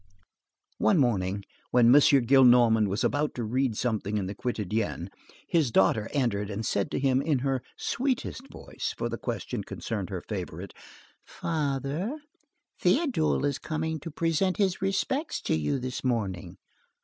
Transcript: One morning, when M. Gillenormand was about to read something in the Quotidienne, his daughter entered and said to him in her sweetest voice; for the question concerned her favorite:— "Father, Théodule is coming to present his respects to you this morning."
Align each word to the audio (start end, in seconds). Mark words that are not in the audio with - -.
One 0.79 0.97
morning, 0.97 1.43
when 1.69 1.85
M. 1.85 1.93
Gillenormand 2.01 2.87
was 2.87 3.03
about 3.03 3.35
to 3.35 3.43
read 3.43 3.77
something 3.77 4.17
in 4.17 4.25
the 4.25 4.33
Quotidienne, 4.33 5.09
his 5.47 5.69
daughter 5.69 6.09
entered 6.11 6.49
and 6.49 6.65
said 6.65 6.89
to 6.89 6.99
him 6.99 7.21
in 7.21 7.37
her 7.45 7.61
sweetest 7.77 8.47
voice; 8.49 8.95
for 8.97 9.09
the 9.09 9.19
question 9.19 9.63
concerned 9.63 10.09
her 10.09 10.23
favorite:— 10.27 10.73
"Father, 11.23 12.17
Théodule 12.81 13.45
is 13.45 13.59
coming 13.59 13.99
to 13.99 14.09
present 14.09 14.57
his 14.57 14.81
respects 14.81 15.39
to 15.41 15.55
you 15.55 15.77
this 15.77 16.03
morning." 16.03 16.57